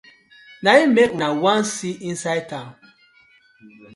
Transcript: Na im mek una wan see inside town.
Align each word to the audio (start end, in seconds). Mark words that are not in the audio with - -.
Na 0.63 0.71
im 0.83 0.89
mek 0.95 1.11
una 1.17 1.27
wan 1.43 1.61
see 1.73 1.93
inside 2.09 2.45
town. 2.51 2.71